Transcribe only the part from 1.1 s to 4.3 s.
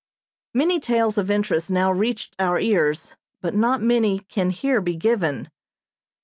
of interest now reached our ears, but not many